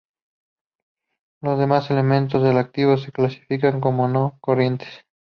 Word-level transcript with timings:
Los 1.43 1.59
demás 1.59 1.91
elementos 1.91 2.41
del 2.41 2.57
activo 2.57 2.97
se 2.97 3.11
clasificarán 3.11 3.81
como 3.81 4.07
no 4.07 4.35
corrientes. 4.41 4.89